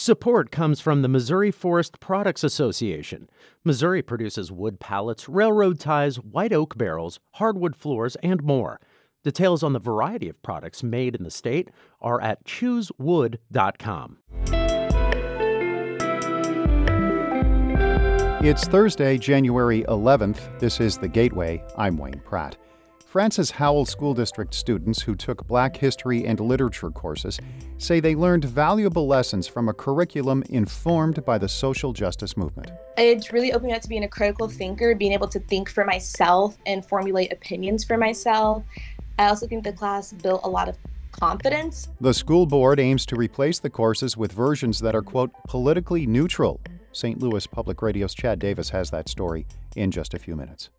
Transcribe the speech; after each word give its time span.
Support 0.00 0.50
comes 0.50 0.80
from 0.80 1.02
the 1.02 1.08
Missouri 1.08 1.50
Forest 1.50 2.00
Products 2.00 2.42
Association. 2.42 3.28
Missouri 3.64 4.00
produces 4.00 4.50
wood 4.50 4.80
pallets, 4.80 5.28
railroad 5.28 5.78
ties, 5.78 6.16
white 6.16 6.54
oak 6.54 6.78
barrels, 6.78 7.20
hardwood 7.32 7.76
floors, 7.76 8.16
and 8.22 8.42
more. 8.42 8.80
Details 9.24 9.62
on 9.62 9.74
the 9.74 9.78
variety 9.78 10.30
of 10.30 10.40
products 10.40 10.82
made 10.82 11.14
in 11.14 11.22
the 11.22 11.30
state 11.30 11.68
are 12.00 12.18
at 12.22 12.46
choosewood.com. 12.46 14.16
It's 18.42 18.66
Thursday, 18.68 19.18
January 19.18 19.82
11th. 19.82 20.58
This 20.60 20.80
is 20.80 20.96
The 20.96 21.08
Gateway. 21.08 21.62
I'm 21.76 21.98
Wayne 21.98 22.22
Pratt. 22.24 22.56
Francis 23.10 23.50
Howell 23.50 23.86
School 23.86 24.14
District 24.14 24.54
students 24.54 25.02
who 25.02 25.16
took 25.16 25.44
Black 25.48 25.76
History 25.76 26.24
and 26.26 26.38
Literature 26.38 26.92
courses 26.92 27.40
say 27.76 27.98
they 27.98 28.14
learned 28.14 28.44
valuable 28.44 29.08
lessons 29.08 29.48
from 29.48 29.68
a 29.68 29.72
curriculum 29.72 30.44
informed 30.48 31.24
by 31.24 31.36
the 31.36 31.48
social 31.48 31.92
justice 31.92 32.36
movement. 32.36 32.70
It's 32.96 33.32
really 33.32 33.52
opened 33.52 33.72
up 33.72 33.82
to 33.82 33.88
being 33.88 34.04
a 34.04 34.08
critical 34.08 34.46
thinker, 34.46 34.94
being 34.94 35.10
able 35.10 35.26
to 35.26 35.40
think 35.40 35.68
for 35.68 35.84
myself 35.84 36.56
and 36.66 36.86
formulate 36.86 37.32
opinions 37.32 37.82
for 37.82 37.96
myself. 37.96 38.62
I 39.18 39.26
also 39.26 39.48
think 39.48 39.64
the 39.64 39.72
class 39.72 40.12
built 40.12 40.42
a 40.44 40.48
lot 40.48 40.68
of 40.68 40.78
confidence. 41.10 41.88
The 42.00 42.14
school 42.14 42.46
board 42.46 42.78
aims 42.78 43.04
to 43.06 43.16
replace 43.16 43.58
the 43.58 43.70
courses 43.70 44.16
with 44.16 44.30
versions 44.30 44.78
that 44.78 44.94
are, 44.94 45.02
quote, 45.02 45.32
politically 45.48 46.06
neutral. 46.06 46.60
St. 46.92 47.18
Louis 47.18 47.44
Public 47.48 47.82
Radio's 47.82 48.14
Chad 48.14 48.38
Davis 48.38 48.70
has 48.70 48.92
that 48.92 49.08
story 49.08 49.48
in 49.74 49.90
just 49.90 50.14
a 50.14 50.18
few 50.20 50.36
minutes. 50.36 50.70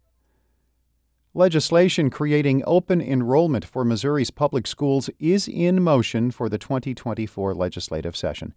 Legislation 1.34 2.10
creating 2.10 2.62
open 2.68 3.00
enrollment 3.00 3.64
for 3.64 3.86
Missouri's 3.86 4.32
public 4.32 4.68
schools 4.68 5.10
is 5.18 5.48
in 5.48 5.82
motion 5.82 6.30
for 6.30 6.50
the 6.50 6.58
2024 6.58 7.54
legislative 7.54 8.18
session. 8.18 8.54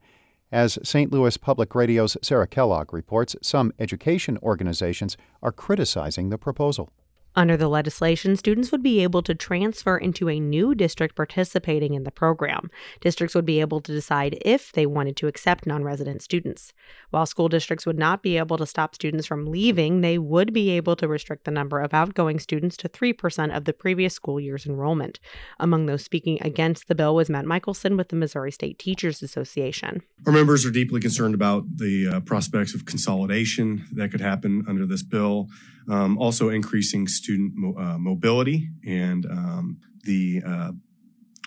As 0.51 0.77
St. 0.83 1.13
Louis 1.13 1.37
Public 1.37 1.73
Radio's 1.73 2.17
Sarah 2.21 2.49
Kellogg 2.49 2.93
reports, 2.93 3.37
some 3.41 3.73
education 3.79 4.39
organizations 4.43 5.17
are 5.41 5.53
criticizing 5.53 6.31
the 6.31 6.39
proposal. 6.39 6.91
Under 7.37 7.57
the 7.57 7.69
legislation, 7.69 8.37
students 8.37 8.71
would 8.71 8.83
be 8.83 9.03
able 9.03 9.23
to 9.23 9.35
transfer 9.35 9.99
into 9.99 10.29
a 10.29 10.39
new 10.39 10.73
district 10.73 11.17
participating 11.17 11.95
in 11.95 12.05
the 12.05 12.13
program. 12.13 12.71
Districts 13.01 13.35
would 13.35 13.45
be 13.45 13.61
able 13.61 13.81
to 13.81 13.93
decide 13.93 14.39
if 14.43 14.71
they 14.71 14.87
wanted 14.87 15.17
to 15.17 15.27
accept 15.27 15.67
non 15.67 15.83
resident 15.83 16.23
students. 16.23 16.73
While 17.11 17.27
school 17.27 17.49
districts 17.49 17.87
would 17.87 17.99
not 17.99 18.23
be 18.23 18.39
able 18.39 18.57
to 18.59 18.67
stop 18.67 18.95
students 18.95 19.27
from 19.27 19.47
leaving, 19.47 20.01
they 20.01 20.17
would 20.17 20.53
be 20.53 20.71
able 20.71 20.95
to 20.97 21.09
restrict 21.09 21.45
the 21.45 21.51
number 21.51 21.81
of 21.81 21.93
outgoing 21.93 22.39
students 22.39 22.77
to 22.79 22.89
3% 22.89 23.57
of 23.57 23.65
the 23.65 23.73
previous 23.73 24.15
school 24.15 24.39
year's 24.39 24.67
enrollment. 24.67 25.19
Among 25.59 25.87
those 25.87 26.05
speaking 26.05 26.39
against 26.41 26.87
the 26.87 26.95
bill 26.95 27.17
was 27.17 27.29
Matt 27.29 27.47
Michelson 27.47 27.97
with 27.97 28.11
the 28.11 28.17
Missouri 28.17 28.53
State 28.53 28.79
Teachers 28.79 29.23
Association. 29.23 30.03
Our 30.25 30.33
members 30.33 30.65
are 30.65 30.71
deeply 30.71 31.01
concerned 31.01 31.35
about 31.35 31.65
the 31.79 32.09
uh, 32.09 32.21
prospects 32.21 32.75
of 32.75 32.85
consolidation 32.85 33.87
that 33.93 34.13
could 34.13 34.21
happen 34.21 34.65
under 34.69 34.87
this 34.87 35.03
bill, 35.03 35.49
um, 35.89 36.17
also 36.17 36.49
increasing 36.49 37.09
mo- 37.29 37.75
uh, 37.79 37.99
mobility 37.99 38.71
and 38.87 39.27
um, 39.27 39.79
the 40.05 40.43
uh, 40.47 40.73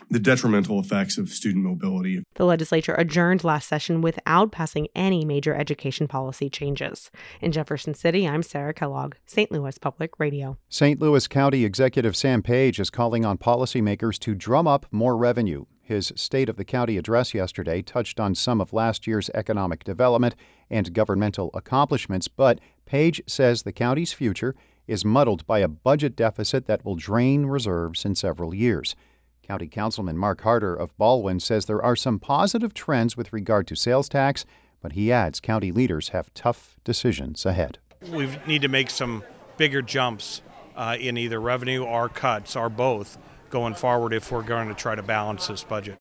the 0.10 0.20
detrimental 0.20 0.80
effects 0.80 1.18
of 1.18 1.30
student 1.30 1.66
mobility. 1.66 2.24
The 2.36 2.46
legislature 2.46 2.96
adjourned 2.96 3.44
last 3.44 3.68
session 3.68 4.02
without 4.02 4.52
passing 4.52 4.88
any 4.96 5.26
major 5.26 5.54
education 5.54 6.08
policy 6.08 6.50
changes. 6.50 7.12
In 7.42 7.52
Jefferson 7.52 7.94
City, 7.94 8.28
I'm 8.28 8.44
Sarah 8.44 8.74
Kellogg, 8.74 9.16
St. 9.26 9.52
Louis 9.52 9.78
Public 9.78 10.18
Radio. 10.20 10.58
St. 10.70 11.02
Louis 11.02 11.28
County 11.28 11.66
Executive 11.66 12.16
Sam 12.16 12.42
Page 12.42 12.80
is 12.80 12.90
calling 12.90 13.26
on 13.26 13.38
policymakers 13.38 14.18
to 14.20 14.36
drum 14.36 14.68
up 14.68 14.86
more 14.92 15.18
revenue. 15.18 15.66
His 15.82 16.12
State 16.16 16.50
of 16.50 16.58
the 16.58 16.66
County 16.66 16.98
address 16.98 17.34
yesterday 17.34 17.82
touched 17.82 18.20
on 18.20 18.36
some 18.36 18.60
of 18.60 18.74
last 18.74 19.08
year's 19.08 19.30
economic 19.34 19.84
development 19.84 20.36
and 20.70 20.94
governmental 20.94 21.50
accomplishments, 21.54 22.28
but 22.28 22.60
Page 22.86 23.22
says 23.28 23.64
the 23.64 23.72
county's 23.72 24.14
future 24.14 24.56
is 24.88 25.06
muddled 25.06 25.46
by 25.46 25.60
a 25.60 25.68
budget 25.68 26.16
deficit 26.16 26.66
that 26.66 26.84
will 26.84 26.96
drain 26.96 27.46
reserves 27.46 28.06
in 28.06 28.16
several 28.16 28.54
years. 28.54 28.96
County 29.44 29.68
Councilman 29.68 30.18
Mark 30.18 30.42
Harder 30.42 30.76
of 30.76 30.98
Ballwin 30.98 31.40
says 31.42 31.66
there 31.66 31.82
are 31.82 31.96
some 31.96 32.20
positive 32.20 32.74
trends 32.74 33.16
with 33.16 33.32
regard 33.32 33.68
to 33.68 33.76
sales 33.76 34.10
tax, 34.10 34.46
but 34.82 34.94
he 34.94 35.12
adds 35.12 35.40
county 35.40 35.72
leaders 35.72 36.10
have 36.10 36.34
tough 36.34 36.78
decisions 36.84 37.46
ahead. 37.46 37.80
We 38.12 38.30
need 38.46 38.62
to 38.62 38.68
make 38.68 38.90
some 38.90 39.24
bigger 39.58 39.82
jumps 39.82 40.42
uh, 40.76 40.98
in 41.00 41.18
either 41.18 41.40
revenue 41.40 41.84
or 41.84 42.10
cuts 42.10 42.56
or 42.56 42.70
both 42.70 43.18
going 43.50 43.74
forward 43.74 44.14
if 44.14 44.32
we're 44.32 44.44
going 44.44 44.68
to 44.68 44.74
try 44.74 44.96
to 44.96 45.04
balance 45.04 45.48
this 45.48 45.64
budget. 45.64 45.98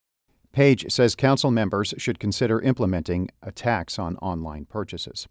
Page 0.53 0.91
says 0.91 1.15
council 1.15 1.51
members 1.51 1.95
should 1.99 2.19
consider 2.19 2.61
implementing 2.61 3.29
a 3.43 3.53
tax 3.53 3.99
on 3.99 4.17
online 4.17 4.65
purchases. 4.65 5.29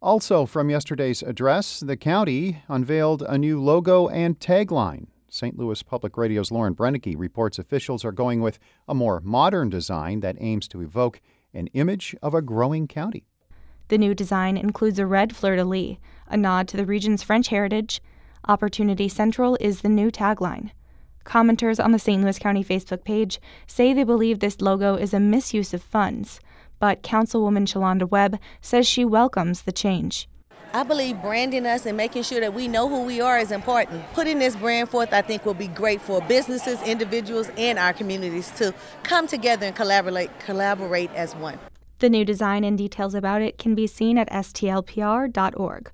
Also, 0.00 0.46
from 0.46 0.70
yesterday's 0.70 1.22
address, 1.22 1.80
the 1.80 1.96
county 1.96 2.62
unveiled 2.68 3.22
a 3.22 3.36
new 3.36 3.60
logo 3.60 4.06
and 4.06 4.38
tagline. 4.38 5.08
St. 5.28 5.58
Louis 5.58 5.82
Public 5.82 6.16
Radio's 6.16 6.52
Lauren 6.52 6.72
Brennecke 6.72 7.18
reports 7.18 7.58
officials 7.58 8.04
are 8.04 8.12
going 8.12 8.40
with 8.40 8.60
a 8.86 8.94
more 8.94 9.20
modern 9.20 9.68
design 9.68 10.20
that 10.20 10.36
aims 10.38 10.68
to 10.68 10.82
evoke 10.82 11.20
an 11.52 11.66
image 11.74 12.14
of 12.22 12.32
a 12.32 12.40
growing 12.40 12.86
county. 12.86 13.24
The 13.88 13.98
new 13.98 14.14
design 14.14 14.56
includes 14.56 15.00
a 15.00 15.06
red 15.06 15.34
fleur 15.34 15.56
de 15.56 15.64
lis, 15.64 15.96
a 16.28 16.36
nod 16.36 16.68
to 16.68 16.76
the 16.76 16.86
region's 16.86 17.24
French 17.24 17.48
heritage. 17.48 18.00
Opportunity 18.46 19.08
Central 19.08 19.58
is 19.60 19.80
the 19.80 19.88
new 19.88 20.12
tagline. 20.12 20.70
Commenters 21.24 21.82
on 21.84 21.90
the 21.90 21.98
St. 21.98 22.22
Louis 22.22 22.38
County 22.38 22.62
Facebook 22.62 23.02
page 23.02 23.40
say 23.66 23.92
they 23.92 24.04
believe 24.04 24.38
this 24.38 24.60
logo 24.60 24.94
is 24.94 25.12
a 25.12 25.18
misuse 25.18 25.74
of 25.74 25.82
funds 25.82 26.38
but 26.78 27.02
Councilwoman 27.02 27.66
Shalonda 27.66 28.08
Webb 28.08 28.38
says 28.60 28.86
she 28.86 29.04
welcomes 29.04 29.62
the 29.62 29.72
change. 29.72 30.28
I 30.74 30.82
believe 30.82 31.22
branding 31.22 31.66
us 31.66 31.86
and 31.86 31.96
making 31.96 32.24
sure 32.24 32.40
that 32.40 32.52
we 32.52 32.68
know 32.68 32.88
who 32.88 33.04
we 33.04 33.22
are 33.22 33.38
is 33.38 33.52
important. 33.52 34.04
Putting 34.12 34.38
this 34.38 34.54
brand 34.54 34.90
forth, 34.90 35.14
I 35.14 35.22
think, 35.22 35.46
will 35.46 35.54
be 35.54 35.68
great 35.68 36.00
for 36.00 36.20
businesses, 36.22 36.80
individuals, 36.82 37.50
and 37.56 37.78
our 37.78 37.94
communities 37.94 38.50
to 38.58 38.74
come 39.02 39.26
together 39.26 39.66
and 39.66 39.74
collaborate, 39.74 40.38
collaborate 40.40 41.10
as 41.14 41.34
one. 41.36 41.58
The 42.00 42.10
new 42.10 42.24
design 42.24 42.64
and 42.64 42.76
details 42.76 43.14
about 43.14 43.40
it 43.40 43.56
can 43.56 43.74
be 43.74 43.86
seen 43.86 44.18
at 44.18 44.30
stlpr.org. 44.30 45.90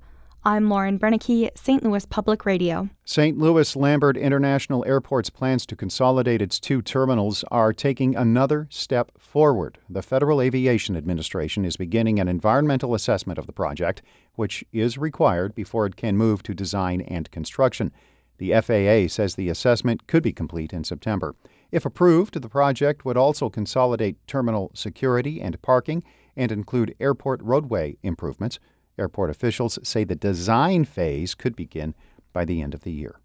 I'm 0.47 0.69
Lauren 0.69 0.99
Brennecke, 0.99 1.49
St. 1.57 1.83
Louis 1.83 2.05
Public 2.05 2.45
Radio. 2.45 2.87
St. 3.03 3.35
Louis 3.35 3.75
Lambert 3.75 4.15
International 4.15 4.85
Airport's 4.85 5.31
plans 5.31 5.65
to 5.65 5.75
consolidate 5.75 6.39
its 6.39 6.59
two 6.59 6.83
terminals 6.83 7.43
are 7.49 7.73
taking 7.73 8.15
another 8.15 8.67
step 8.69 9.11
forward. 9.17 9.79
The 9.89 10.03
Federal 10.03 10.39
Aviation 10.39 10.95
Administration 10.95 11.65
is 11.65 11.77
beginning 11.77 12.19
an 12.19 12.27
environmental 12.27 12.93
assessment 12.93 13.39
of 13.39 13.47
the 13.47 13.53
project, 13.53 14.03
which 14.35 14.63
is 14.71 14.99
required 14.99 15.55
before 15.55 15.87
it 15.87 15.95
can 15.95 16.15
move 16.15 16.43
to 16.43 16.53
design 16.53 17.01
and 17.01 17.31
construction. 17.31 17.91
The 18.37 18.51
FAA 18.61 19.11
says 19.11 19.33
the 19.33 19.49
assessment 19.49 20.05
could 20.05 20.21
be 20.21 20.31
complete 20.31 20.73
in 20.73 20.83
September. 20.83 21.35
If 21.71 21.87
approved, 21.87 22.39
the 22.39 22.49
project 22.49 23.03
would 23.03 23.17
also 23.17 23.49
consolidate 23.49 24.17
terminal 24.27 24.69
security 24.75 25.41
and 25.41 25.59
parking 25.63 26.03
and 26.35 26.51
include 26.51 26.93
airport 26.99 27.41
roadway 27.41 27.97
improvements. 28.03 28.59
Airport 28.97 29.29
officials 29.29 29.79
say 29.83 30.03
the 30.03 30.15
design 30.15 30.85
phase 30.85 31.35
could 31.35 31.55
begin 31.55 31.95
by 32.33 32.45
the 32.45 32.61
end 32.61 32.73
of 32.73 32.81
the 32.81 32.91
year. 32.91 33.19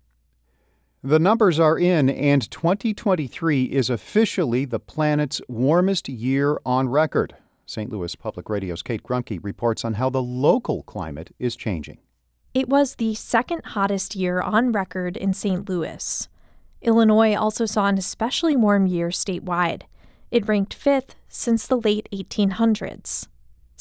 The 1.03 1.19
numbers 1.19 1.58
are 1.58 1.78
in, 1.78 2.10
and 2.10 2.50
2023 2.50 3.64
is 3.64 3.88
officially 3.88 4.66
the 4.66 4.78
planet's 4.78 5.41
warmest 5.48 6.09
year 6.09 6.60
on 6.66 6.88
record. 6.88 7.36
St. 7.64 7.91
Louis 7.91 8.14
Public 8.16 8.50
Radio's 8.50 8.82
Kate 8.82 9.03
Grumke 9.03 9.38
reports 9.42 9.84
on 9.84 9.94
how 9.94 10.10
the 10.10 10.22
local 10.22 10.82
climate 10.82 11.34
is 11.38 11.56
changing. 11.56 11.98
It 12.53 12.69
was 12.69 12.97
the 12.97 13.14
second 13.14 13.64
hottest 13.64 14.16
year 14.16 14.42
on 14.42 14.72
record 14.72 15.16
in 15.16 15.32
St. 15.32 15.69
Louis. 15.69 16.28
Illinois 16.82 17.34
also 17.34 17.64
saw 17.64 17.86
an 17.86 17.97
especially 17.97 18.56
warm 18.56 18.86
year 18.86 19.09
statewide. 19.09 19.82
It 20.30 20.48
ranked 20.48 20.75
fifth 20.75 21.14
since 21.28 21.66
the 21.66 21.78
late 21.78 22.09
1800s. 22.12 23.28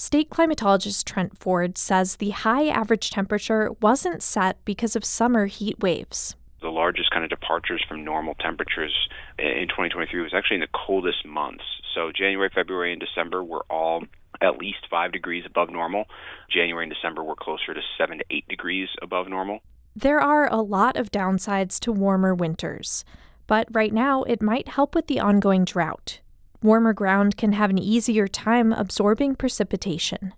State 0.01 0.29
climatologist 0.29 1.03
Trent 1.03 1.37
Ford 1.37 1.77
says 1.77 2.15
the 2.15 2.29
high 2.29 2.69
average 2.69 3.09
temperature 3.09 3.69
wasn't 3.81 4.23
set 4.23 4.63
because 4.63 4.95
of 4.95 5.03
summer 5.03 5.47
heat 5.47 5.77
waves. 5.81 6.37
The 6.61 6.69
largest 6.69 7.11
kind 7.11 7.25
of 7.25 7.29
departures 7.29 7.83
from 7.85 8.05
normal 8.05 8.35
temperatures 8.35 8.95
in 9.37 9.67
2023 9.67 10.21
was 10.21 10.33
actually 10.33 10.55
in 10.55 10.61
the 10.61 10.85
coldest 10.87 11.25
months. 11.25 11.65
So 11.93 12.13
January, 12.17 12.49
February, 12.55 12.93
and 12.93 13.01
December 13.01 13.43
were 13.43 13.65
all 13.69 14.03
at 14.39 14.57
least 14.57 14.87
five 14.89 15.11
degrees 15.11 15.43
above 15.45 15.69
normal. 15.69 16.05
January 16.49 16.85
and 16.85 16.93
December 16.93 17.21
were 17.21 17.35
closer 17.35 17.73
to 17.73 17.81
seven 17.97 18.19
to 18.19 18.25
eight 18.29 18.47
degrees 18.47 18.87
above 19.01 19.27
normal. 19.27 19.59
There 19.97 20.21
are 20.21 20.47
a 20.49 20.61
lot 20.61 20.95
of 20.95 21.11
downsides 21.11 21.77
to 21.81 21.91
warmer 21.91 22.33
winters, 22.33 23.03
but 23.47 23.67
right 23.73 23.91
now 23.91 24.23
it 24.23 24.41
might 24.41 24.69
help 24.69 24.95
with 24.95 25.07
the 25.07 25.19
ongoing 25.19 25.65
drought. 25.65 26.21
Warmer 26.61 26.91
ground 26.91 27.37
can 27.37 27.53
have 27.53 27.69
an 27.69 27.77
easier 27.77 28.27
time 28.27 28.73
absorbing 28.73 29.35
precipitation. 29.35 30.33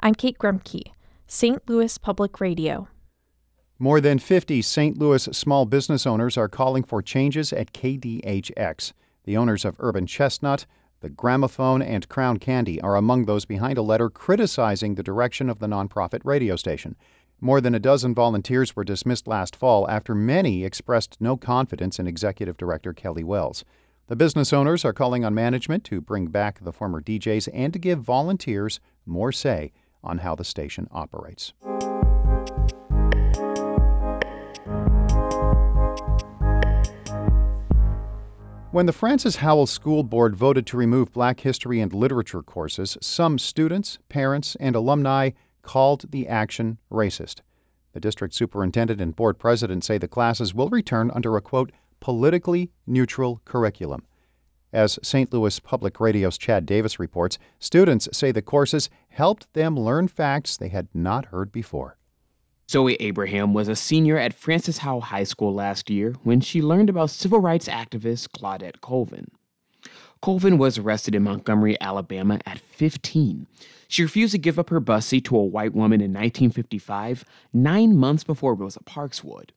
I'm 0.00 0.12
Kate 0.12 0.36
Grumke, 0.36 0.90
St. 1.28 1.62
Louis 1.68 1.98
Public 1.98 2.40
Radio. 2.40 2.88
More 3.78 4.00
than 4.00 4.18
50 4.18 4.60
St. 4.60 4.98
Louis 4.98 5.22
small 5.30 5.64
business 5.64 6.04
owners 6.04 6.36
are 6.36 6.48
calling 6.48 6.82
for 6.82 7.00
changes 7.00 7.52
at 7.52 7.72
KDHX. 7.72 8.92
The 9.22 9.36
owners 9.36 9.64
of 9.64 9.76
Urban 9.78 10.04
Chestnut, 10.04 10.66
The 10.98 11.10
Gramophone 11.10 11.80
and 11.80 12.08
Crown 12.08 12.38
Candy 12.40 12.80
are 12.80 12.96
among 12.96 13.26
those 13.26 13.44
behind 13.44 13.78
a 13.78 13.82
letter 13.82 14.10
criticizing 14.10 14.96
the 14.96 15.04
direction 15.04 15.48
of 15.48 15.60
the 15.60 15.68
nonprofit 15.68 16.22
radio 16.24 16.56
station. 16.56 16.96
More 17.40 17.60
than 17.60 17.76
a 17.76 17.80
dozen 17.80 18.16
volunteers 18.16 18.74
were 18.74 18.82
dismissed 18.82 19.28
last 19.28 19.54
fall 19.54 19.88
after 19.88 20.12
many 20.12 20.64
expressed 20.64 21.18
no 21.20 21.36
confidence 21.36 22.00
in 22.00 22.08
Executive 22.08 22.56
Director 22.56 22.92
Kelly 22.92 23.22
Wells. 23.22 23.64
The 24.12 24.16
business 24.16 24.52
owners 24.52 24.84
are 24.84 24.92
calling 24.92 25.24
on 25.24 25.32
management 25.32 25.84
to 25.84 25.98
bring 25.98 26.26
back 26.26 26.62
the 26.62 26.70
former 26.70 27.00
DJs 27.00 27.48
and 27.50 27.72
to 27.72 27.78
give 27.78 28.00
volunteers 28.00 28.78
more 29.06 29.32
say 29.32 29.72
on 30.04 30.18
how 30.18 30.34
the 30.34 30.44
station 30.44 30.86
operates. 30.90 31.54
When 38.70 38.84
the 38.84 38.92
Francis 38.92 39.36
Howell 39.36 39.66
School 39.66 40.02
Board 40.02 40.36
voted 40.36 40.66
to 40.66 40.76
remove 40.76 41.14
Black 41.14 41.40
History 41.40 41.80
and 41.80 41.94
Literature 41.94 42.42
courses, 42.42 42.98
some 43.00 43.38
students, 43.38 43.98
parents, 44.10 44.58
and 44.60 44.76
alumni 44.76 45.30
called 45.62 46.10
the 46.10 46.28
action 46.28 46.76
racist. 46.90 47.40
The 47.94 48.00
district 48.00 48.34
superintendent 48.34 49.00
and 49.00 49.16
board 49.16 49.38
president 49.38 49.84
say 49.84 49.96
the 49.96 50.06
classes 50.06 50.52
will 50.52 50.68
return 50.68 51.10
under 51.14 51.34
a 51.38 51.40
quote, 51.40 51.72
politically 52.02 52.68
neutral 52.84 53.40
curriculum. 53.44 54.02
As 54.72 54.98
St. 55.04 55.32
Louis 55.32 55.60
Public 55.60 56.00
Radio's 56.00 56.36
Chad 56.36 56.66
Davis 56.66 56.98
reports, 56.98 57.38
students 57.60 58.08
say 58.12 58.32
the 58.32 58.42
courses 58.42 58.90
helped 59.08 59.52
them 59.52 59.78
learn 59.78 60.08
facts 60.08 60.56
they 60.56 60.68
had 60.68 60.88
not 60.92 61.26
heard 61.26 61.52
before. 61.52 61.96
Zoe 62.68 62.96
Abraham 62.96 63.54
was 63.54 63.68
a 63.68 63.76
senior 63.76 64.18
at 64.18 64.34
Francis 64.34 64.78
Howell 64.78 65.02
High 65.02 65.24
School 65.24 65.54
last 65.54 65.90
year 65.90 66.14
when 66.24 66.40
she 66.40 66.60
learned 66.60 66.90
about 66.90 67.10
civil 67.10 67.38
rights 67.38 67.68
activist 67.68 68.30
Claudette 68.30 68.80
Colvin. 68.80 69.30
Colvin 70.20 70.58
was 70.58 70.78
arrested 70.78 71.14
in 71.14 71.22
Montgomery, 71.22 71.76
Alabama 71.80 72.40
at 72.46 72.58
15. 72.58 73.46
She 73.86 74.02
refused 74.02 74.32
to 74.32 74.38
give 74.38 74.58
up 74.58 74.70
her 74.70 74.80
bus 74.80 75.06
seat 75.06 75.26
to 75.26 75.36
a 75.36 75.44
white 75.44 75.74
woman 75.74 76.00
in 76.00 76.10
1955, 76.10 77.24
nine 77.52 77.96
months 77.96 78.24
before 78.24 78.54
Rosa 78.54 78.82
Parks 78.82 79.22
would. 79.22 79.52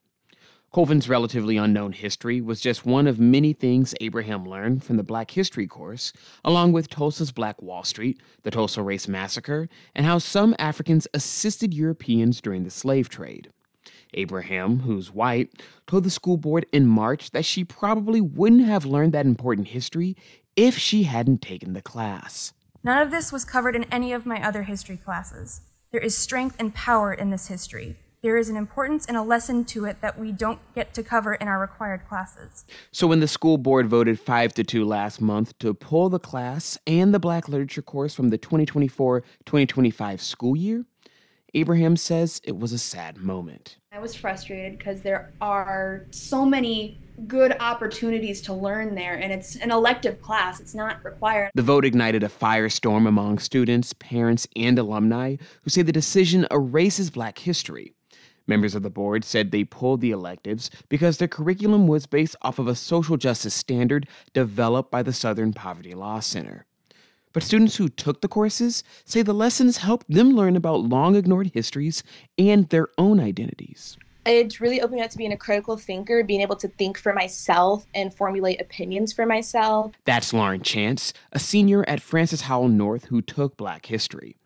Colvin's 0.75 1.07
relatively 1.07 1.56
unknown 1.56 1.94
history 1.94 2.42
was 2.42 2.60
just 2.60 2.86
one 2.86 3.07
of 3.07 3.18
many 3.18 3.54
things 3.54 3.95
Abraham 4.01 4.45
learned 4.45 4.83
from 4.83 4.98
the 4.98 5.04
Black 5.04 5.31
History 5.31 5.68
course, 5.68 6.12
along 6.44 6.74
with 6.74 6.89
Tulsa's 6.89 7.31
Black 7.31 7.62
Wall 7.62 7.86
Street, 7.86 8.19
the 8.44 8.51
Tulsa 8.51 8.81
Race 8.81 9.07
Massacre, 9.07 9.69
and 9.95 10.06
how 10.06 10.18
some 10.18 10.54
Africans 10.60 11.07
assisted 11.13 11.74
Europeans 11.74 12.42
during 12.42 12.66
the 12.66 12.69
slave 12.69 13.07
trade. 13.07 13.54
Abraham, 14.16 14.80
who's 14.80 15.13
white, 15.13 15.63
told 15.88 16.04
the 16.04 16.10
school 16.10 16.36
board 16.36 16.66
in 16.74 16.86
March 16.86 17.31
that 17.31 17.45
she 17.45 17.63
probably 17.63 18.19
wouldn't 18.19 18.66
have 18.66 18.86
learned 18.86 19.13
that 19.13 19.25
important 19.25 19.69
history 19.69 20.18
if 20.57 20.77
she 20.77 21.04
hadn't 21.04 21.42
taken 21.42 21.72
the 21.72 21.81
class. 21.81 22.51
None 22.83 23.01
of 23.01 23.12
this 23.12 23.31
was 23.31 23.45
covered 23.45 23.77
in 23.77 23.86
any 23.86 24.12
of 24.12 24.25
my 24.25 24.45
other 24.45 24.63
history 24.63 24.98
classes. 24.98 25.62
There 25.94 26.01
is 26.01 26.18
strength 26.18 26.57
and 26.60 26.75
power 26.75 27.13
in 27.13 27.30
this 27.30 27.48
history 27.48 27.95
there 28.25 28.38
is 28.38 28.50
an 28.50 28.57
importance 28.57 29.06
and 29.06 29.16
a 29.16 29.22
lesson 29.22 29.63
to 29.63 29.86
it 29.86 30.01
that 30.01 30.18
we 30.18 30.31
don't 30.31 30.57
get 30.74 30.95
to 30.95 31.04
cover 31.04 31.36
in 31.36 31.48
our 31.48 31.60
required 31.60 32.07
classes. 32.10 32.66
So, 32.92 33.06
when 33.06 33.19
the 33.19 33.27
school 33.27 33.60
board 33.60 33.86
voted 33.86 34.19
5 34.19 34.51
to 34.56 34.63
2 34.63 34.83
last 34.83 35.22
month 35.22 35.56
to 35.60 35.75
pull 35.75 36.10
the 36.10 36.18
class 36.18 36.75
and 36.88 37.13
the 37.13 37.19
Black 37.19 37.48
Literature 37.48 37.83
course 37.83 38.16
from 38.16 38.31
the 38.31 38.39
2024 38.39 39.22
2025 39.45 40.22
school 40.24 40.56
year, 40.56 40.86
Abraham 41.54 41.95
says 41.95 42.42
it 42.44 42.57
was 42.57 42.74
a 42.74 42.80
sad 42.80 43.18
moment. 43.18 43.77
I 43.92 44.00
was 44.00 44.16
frustrated 44.16 44.80
because 44.80 45.04
there 45.04 45.31
are 45.39 46.07
so 46.10 46.48
many 46.48 47.00
good 47.27 47.56
opportunities 47.60 48.42
to 48.42 48.54
learn 48.54 48.95
there, 48.95 49.13
and 49.13 49.31
it's 49.31 49.56
an 49.56 49.69
elective 49.69 50.19
class, 50.19 50.60
it's 50.60 50.74
not 50.74 51.06
required. 51.06 51.51
The 51.54 51.62
vote 51.62 51.86
ignited 51.86 52.24
a 52.24 52.27
firestorm 52.27 53.07
among 53.07 53.38
students, 53.38 53.94
parents, 53.94 54.48
and 54.56 54.80
alumni 54.80 55.36
who 55.62 55.69
say 55.69 55.83
the 55.83 55.92
decision 55.92 56.48
erases 56.50 57.12
black 57.12 57.38
history. 57.38 57.94
Members 58.47 58.75
of 58.75 58.83
the 58.83 58.89
board 58.89 59.24
said 59.24 59.51
they 59.51 59.63
pulled 59.63 60.01
the 60.01 60.12
electives 60.12 60.69
because 60.88 61.18
their 61.18 61.27
curriculum 61.27 61.88
was 61.88 62.06
based 62.06 62.36
off 62.44 62.59
of 62.59 62.68
a 62.68 62.75
social 62.75 63.18
justice 63.18 63.56
standard 63.56 64.07
developed 64.33 64.92
by 64.92 65.01
the 65.01 65.13
Southern 65.13 65.51
Poverty 65.51 65.95
Law 65.95 66.19
Center. 66.19 66.65
But 67.33 67.44
students 67.44 67.75
who 67.75 67.89
took 67.89 68.21
the 68.21 68.27
courses 68.27 68.83
say 69.03 69.21
the 69.21 69.33
lessons 69.33 69.77
helped 69.77 70.09
them 70.09 70.31
learn 70.31 70.56
about 70.56 70.81
long 70.81 71.15
ignored 71.15 71.51
histories 71.53 72.03
and 72.38 72.69
their 72.69 72.88
own 72.97 73.19
identities. 73.19 73.97
it's 74.25 74.62
really 74.62 74.80
opened 74.80 75.00
me 75.00 75.03
up 75.03 75.12
to 75.12 75.18
being 75.18 75.33
a 75.33 75.38
critical 75.38 75.75
thinker, 75.75 76.24
being 76.24 76.41
able 76.41 76.56
to 76.56 76.68
think 76.68 76.98
for 76.98 77.13
myself 77.13 77.86
and 77.94 78.13
formulate 78.13 78.62
opinions 78.62 79.12
for 79.12 79.25
myself. 79.25 79.91
That's 80.06 80.33
Lauren 80.33 80.62
Chance, 80.62 81.13
a 81.31 81.39
senior 81.39 81.83
at 81.89 82.01
Francis 82.01 82.41
Howell 82.41 82.69
North 82.69 83.06
who 83.06 83.21
took 83.21 83.57
Black 83.57 83.88
History. 83.88 84.38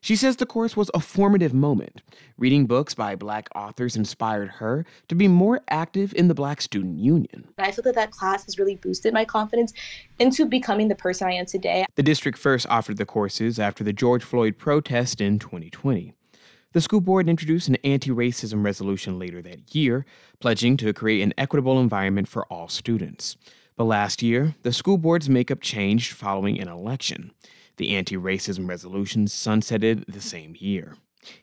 She 0.00 0.16
says 0.16 0.36
the 0.36 0.46
course 0.46 0.76
was 0.76 0.90
a 0.94 1.00
formative 1.00 1.52
moment. 1.52 2.02
Reading 2.36 2.66
books 2.66 2.94
by 2.94 3.16
Black 3.16 3.48
authors 3.54 3.96
inspired 3.96 4.48
her 4.48 4.86
to 5.08 5.14
be 5.14 5.26
more 5.26 5.60
active 5.70 6.14
in 6.14 6.28
the 6.28 6.34
Black 6.34 6.60
Student 6.60 6.98
Union. 6.98 7.48
I 7.58 7.72
feel 7.72 7.82
that 7.84 7.96
that 7.96 8.12
class 8.12 8.44
has 8.44 8.58
really 8.58 8.76
boosted 8.76 9.12
my 9.12 9.24
confidence 9.24 9.72
into 10.18 10.46
becoming 10.46 10.88
the 10.88 10.94
person 10.94 11.26
I 11.26 11.32
am 11.32 11.46
today. 11.46 11.84
The 11.96 12.02
district 12.02 12.38
first 12.38 12.66
offered 12.68 12.96
the 12.96 13.06
courses 13.06 13.58
after 13.58 13.82
the 13.82 13.92
George 13.92 14.22
Floyd 14.22 14.56
protest 14.56 15.20
in 15.20 15.38
2020. 15.38 16.12
The 16.72 16.80
school 16.80 17.00
board 17.00 17.28
introduced 17.28 17.68
an 17.68 17.76
anti 17.82 18.10
racism 18.10 18.64
resolution 18.64 19.18
later 19.18 19.42
that 19.42 19.74
year, 19.74 20.04
pledging 20.38 20.76
to 20.76 20.92
create 20.92 21.22
an 21.22 21.34
equitable 21.38 21.80
environment 21.80 22.28
for 22.28 22.44
all 22.52 22.68
students. 22.68 23.36
But 23.76 23.84
last 23.84 24.22
year, 24.22 24.54
the 24.62 24.72
school 24.72 24.98
board's 24.98 25.28
makeup 25.30 25.60
changed 25.60 26.12
following 26.12 26.60
an 26.60 26.68
election. 26.68 27.32
The 27.78 27.96
anti 27.96 28.16
racism 28.16 28.68
resolution 28.68 29.26
sunsetted 29.26 30.04
the 30.06 30.20
same 30.20 30.54
year. 30.58 30.96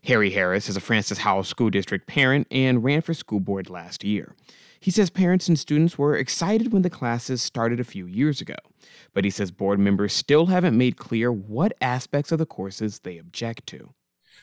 Harry 0.04 0.30
Harris 0.30 0.70
is 0.70 0.76
a 0.76 0.82
Francis 0.82 1.18
Howell 1.18 1.44
School 1.44 1.70
District 1.70 2.08
parent 2.08 2.46
and 2.52 2.84
ran 2.84 3.02
for 3.02 3.14
school 3.14 3.40
board 3.40 3.70
last 3.70 4.04
year. 4.04 4.36
He 4.82 4.92
says 4.92 5.10
parents 5.10 5.48
and 5.48 5.58
students 5.58 5.98
were 5.98 6.18
excited 6.18 6.74
when 6.74 6.82
the 6.82 6.90
classes 6.90 7.42
started 7.42 7.80
a 7.80 7.86
few 7.86 8.06
years 8.06 8.42
ago, 8.42 8.56
but 9.14 9.24
he 9.24 9.30
says 9.30 9.50
board 9.50 9.80
members 9.80 10.14
still 10.14 10.46
haven't 10.46 10.78
made 10.78 10.98
clear 10.98 11.32
what 11.32 11.74
aspects 11.82 12.32
of 12.32 12.40
the 12.40 12.46
courses 12.46 13.00
they 13.00 13.18
object 13.18 13.66
to. 13.68 13.94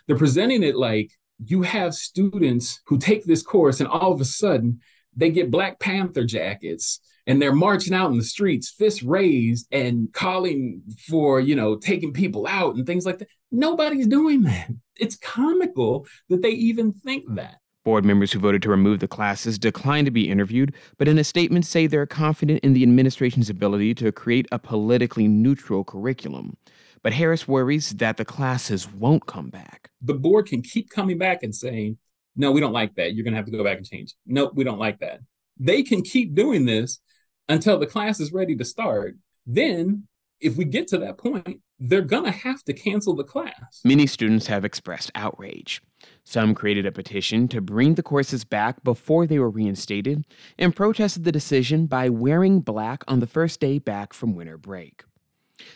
They're 0.06 0.16
presenting 0.16 0.62
it 0.62 0.76
like 0.76 1.12
you 1.44 1.62
have 1.62 1.94
students 1.94 2.80
who 2.86 2.98
take 2.98 3.24
this 3.24 3.42
course 3.42 3.80
and 3.80 3.88
all 3.88 4.12
of 4.12 4.20
a 4.20 4.24
sudden 4.24 4.80
they 5.14 5.30
get 5.30 5.50
Black 5.50 5.78
Panther 5.78 6.24
jackets 6.24 7.00
and 7.26 7.40
they're 7.40 7.54
marching 7.54 7.94
out 7.94 8.10
in 8.10 8.18
the 8.18 8.24
streets, 8.24 8.70
fists 8.70 9.02
raised 9.02 9.66
and 9.72 10.12
calling 10.12 10.82
for, 11.08 11.40
you 11.40 11.54
know, 11.54 11.76
taking 11.76 12.12
people 12.12 12.46
out 12.46 12.74
and 12.74 12.86
things 12.86 13.06
like 13.06 13.18
that. 13.18 13.28
Nobody's 13.50 14.06
doing 14.06 14.42
that. 14.42 14.70
It's 14.96 15.16
comical 15.16 16.06
that 16.28 16.42
they 16.42 16.50
even 16.50 16.92
think 16.92 17.24
that. 17.34 17.56
Board 17.84 18.04
members 18.04 18.32
who 18.32 18.38
voted 18.38 18.62
to 18.62 18.70
remove 18.70 19.00
the 19.00 19.08
classes 19.08 19.58
declined 19.58 20.04
to 20.06 20.12
be 20.12 20.30
interviewed, 20.30 20.72
but 20.98 21.08
in 21.08 21.18
a 21.18 21.24
statement 21.24 21.66
say 21.66 21.86
they're 21.86 22.06
confident 22.06 22.60
in 22.62 22.74
the 22.74 22.84
administration's 22.84 23.50
ability 23.50 23.94
to 23.96 24.12
create 24.12 24.46
a 24.52 24.58
politically 24.58 25.26
neutral 25.26 25.82
curriculum. 25.82 26.56
But 27.02 27.12
Harris 27.12 27.48
worries 27.48 27.90
that 27.90 28.16
the 28.16 28.24
classes 28.24 28.88
won't 28.88 29.26
come 29.26 29.50
back. 29.50 29.90
The 30.00 30.14
board 30.14 30.46
can 30.46 30.62
keep 30.62 30.90
coming 30.90 31.18
back 31.18 31.42
and 31.42 31.52
saying, 31.52 31.98
no, 32.36 32.52
we 32.52 32.60
don't 32.60 32.72
like 32.72 32.94
that. 32.94 33.14
You're 33.14 33.24
going 33.24 33.34
to 33.34 33.38
have 33.38 33.46
to 33.46 33.52
go 33.52 33.64
back 33.64 33.78
and 33.78 33.86
change. 33.86 34.14
Nope, 34.26 34.52
we 34.54 34.62
don't 34.62 34.78
like 34.78 35.00
that. 35.00 35.18
They 35.58 35.82
can 35.82 36.02
keep 36.02 36.34
doing 36.34 36.64
this 36.64 37.00
until 37.48 37.78
the 37.78 37.86
class 37.86 38.20
is 38.20 38.32
ready 38.32 38.56
to 38.56 38.64
start. 38.64 39.16
Then, 39.46 40.06
if 40.40 40.56
we 40.56 40.64
get 40.64 40.88
to 40.88 40.98
that 40.98 41.18
point, 41.18 41.60
they're 41.78 42.00
going 42.02 42.24
to 42.24 42.30
have 42.30 42.62
to 42.64 42.72
cancel 42.72 43.14
the 43.14 43.24
class. 43.24 43.80
Many 43.84 44.06
students 44.06 44.46
have 44.46 44.64
expressed 44.64 45.10
outrage. 45.14 45.82
Some 46.24 46.54
created 46.54 46.86
a 46.86 46.92
petition 46.92 47.48
to 47.48 47.60
bring 47.60 47.94
the 47.94 48.02
courses 48.02 48.44
back 48.44 48.82
before 48.84 49.26
they 49.26 49.38
were 49.38 49.50
reinstated 49.50 50.24
and 50.58 50.74
protested 50.74 51.24
the 51.24 51.32
decision 51.32 51.86
by 51.86 52.08
wearing 52.08 52.60
black 52.60 53.02
on 53.08 53.20
the 53.20 53.26
first 53.26 53.60
day 53.60 53.78
back 53.78 54.12
from 54.12 54.34
winter 54.34 54.58
break. 54.58 55.04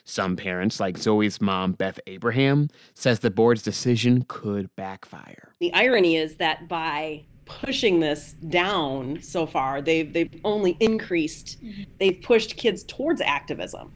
Some 0.05 0.37
parents, 0.37 0.81
like 0.81 0.99
Zoe's 0.99 1.41
mom, 1.41 1.73
Beth 1.73 2.01
Abraham, 2.07 2.69
says 2.95 3.21
the 3.21 3.31
board's 3.31 3.63
decision 3.63 4.25
could 4.29 4.75
backfire. 4.77 5.53
The 5.61 5.73
irony 5.75 6.17
is 6.17 6.37
that 6.37 6.69
by 6.69 7.25
pushing 7.47 8.01
this 8.01 8.33
down 8.33 9.23
so 9.23 9.47
far. 9.47 9.81
They've 9.81 10.13
they've 10.13 10.41
only 10.45 10.77
increased. 10.81 11.63
Mm-hmm. 11.65 11.83
They've 11.99 12.21
pushed 12.21 12.57
kids 12.57 12.85
towards 12.85 13.21
activism. 13.23 13.93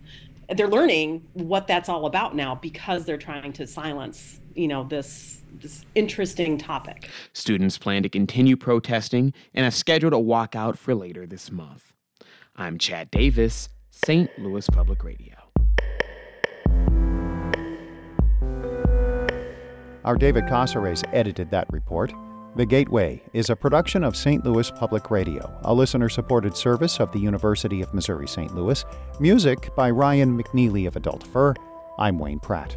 They're 0.49 0.69
learning 0.69 1.27
what 1.35 1.67
that's 1.67 1.89
all 1.89 2.07
about 2.07 2.35
now 2.35 2.55
because 2.57 3.05
they're 3.05 3.19
trying 3.19 3.53
to 3.55 3.67
silence, 3.67 4.41
you 4.55 4.67
know, 4.67 4.85
this 4.85 5.43
this 5.61 5.85
interesting 5.95 6.57
topic. 6.57 7.11
Students 7.33 7.77
plan 7.77 8.03
to 8.03 8.09
continue 8.09 8.57
protesting 8.57 9.35
and 9.53 9.65
have 9.65 9.75
scheduled 9.75 10.15
a 10.15 10.17
walkout 10.17 10.79
for 10.79 10.95
later 10.95 11.27
this 11.27 11.51
month. 11.51 11.93
I'm 12.57 12.79
Chad 12.79 13.11
Davis, 13.11 13.69
St. 13.91 14.31
Louis 14.39 14.69
Public 14.71 15.05
Radio. 15.05 15.35
Our 20.05 20.17
David 20.17 20.45
Casares 20.45 21.05
edited 21.13 21.51
that 21.51 21.67
report. 21.71 22.13
The 22.57 22.67
Gateway 22.67 23.23
is 23.33 23.49
a 23.49 23.55
production 23.55 24.03
of 24.03 24.17
St. 24.17 24.45
Louis 24.45 24.73
Public 24.73 25.13
Radio, 25.13 25.57
a 25.63 25.73
listener 25.73 26.09
supported 26.09 26.57
service 26.57 26.99
of 26.99 27.13
the 27.13 27.21
University 27.21 27.81
of 27.81 27.95
Missouri 27.95 28.27
St. 28.27 28.53
Louis. 28.57 28.85
Music 29.21 29.73
by 29.77 29.89
Ryan 29.89 30.37
McNeely 30.37 30.89
of 30.89 30.97
Adult 30.97 31.25
Fur. 31.29 31.55
I'm 31.97 32.19
Wayne 32.19 32.41
Pratt. 32.41 32.77